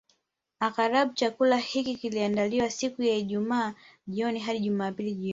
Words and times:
Aghalabu 0.59 1.13
chakula 1.13 1.57
hiki 1.57 1.95
kiliandaliwa 1.95 2.69
siku 2.69 3.03
ya 3.03 3.15
Ijumaa 3.15 3.73
jioni 4.07 4.39
hadi 4.39 4.59
Jumapili 4.59 5.11
jioni 5.15 5.29